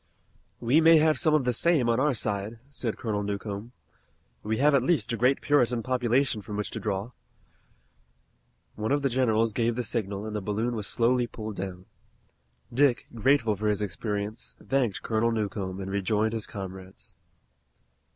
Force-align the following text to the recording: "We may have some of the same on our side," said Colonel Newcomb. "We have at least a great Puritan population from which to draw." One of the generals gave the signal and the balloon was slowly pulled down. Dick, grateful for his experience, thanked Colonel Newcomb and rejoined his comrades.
"We 0.59 0.81
may 0.81 0.97
have 0.97 1.19
some 1.19 1.35
of 1.35 1.43
the 1.45 1.53
same 1.53 1.87
on 1.87 1.99
our 1.99 2.15
side," 2.15 2.57
said 2.67 2.97
Colonel 2.97 3.21
Newcomb. 3.21 3.71
"We 4.41 4.57
have 4.57 4.73
at 4.73 4.81
least 4.81 5.13
a 5.13 5.15
great 5.15 5.41
Puritan 5.41 5.83
population 5.83 6.41
from 6.41 6.57
which 6.57 6.71
to 6.71 6.79
draw." 6.79 7.11
One 8.73 8.91
of 8.91 9.03
the 9.03 9.09
generals 9.09 9.53
gave 9.53 9.75
the 9.75 9.83
signal 9.83 10.25
and 10.25 10.35
the 10.35 10.41
balloon 10.41 10.75
was 10.75 10.87
slowly 10.87 11.27
pulled 11.27 11.57
down. 11.57 11.85
Dick, 12.73 13.05
grateful 13.13 13.55
for 13.55 13.67
his 13.67 13.83
experience, 13.83 14.55
thanked 14.59 15.03
Colonel 15.03 15.31
Newcomb 15.31 15.79
and 15.79 15.91
rejoined 15.91 16.33
his 16.33 16.47
comrades. 16.47 17.15